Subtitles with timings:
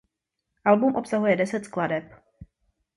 [0.71, 2.03] Album obsahuje deset skladeb.